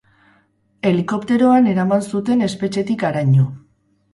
Helikopteroan 0.91 1.69
eramaten 1.73 2.09
zuten 2.17 2.43
espetxetik 2.47 3.07
haraino. 3.11 3.47